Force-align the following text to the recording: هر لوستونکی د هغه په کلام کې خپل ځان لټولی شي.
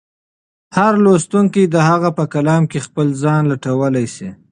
هر 0.77 0.93
لوستونکی 1.03 1.63
د 1.67 1.75
هغه 1.89 2.09
په 2.17 2.23
کلام 2.33 2.63
کې 2.71 2.79
خپل 2.87 3.07
ځان 3.23 3.41
لټولی 3.51 4.05
شي. 4.15 4.29